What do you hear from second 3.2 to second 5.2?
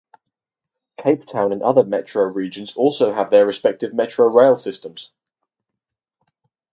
their respective Metrorail systems.